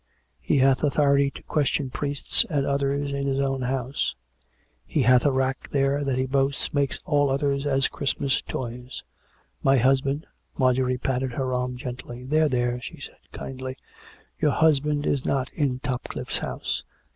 [0.39, 4.15] He hath authority to question priests and others in his own house.
[4.87, 9.03] He hath a rack there that he boasts makes all others as Christmas toys.
[9.61, 10.25] My husband"
[10.57, 12.49] Marjorie patted her arm gently." There!
[12.49, 13.77] there!" she said kindly."
[14.41, 16.81] Your husband is not in Topcliffe's house.